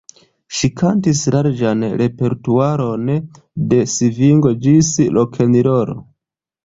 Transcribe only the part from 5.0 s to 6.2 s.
rokenrolo.